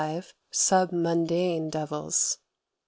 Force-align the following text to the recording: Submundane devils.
Submundane 0.51 1.69
devils. 1.69 2.39